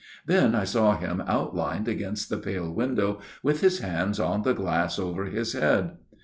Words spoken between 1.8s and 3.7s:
against the pale window with